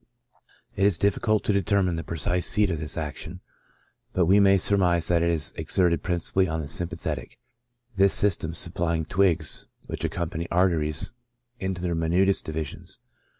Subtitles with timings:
[0.75, 3.39] It is difficult to determine the precise seat of this action,
[4.13, 7.37] but we may surmise that it is exerted principally on the sympathetic,
[7.97, 11.11] this system supply lO ON THE ACTION OF ing twigs which accompany arteries
[11.59, 12.97] into their minutest divisions.